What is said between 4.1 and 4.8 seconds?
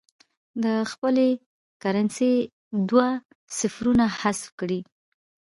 حذف کړي.